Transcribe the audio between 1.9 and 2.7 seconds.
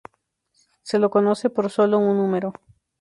un húmero.